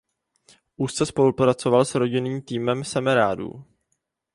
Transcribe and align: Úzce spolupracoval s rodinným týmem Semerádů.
Úzce 0.77 1.05
spolupracoval 1.05 1.85
s 1.85 1.95
rodinným 1.95 2.41
týmem 2.41 2.83
Semerádů. 2.83 3.65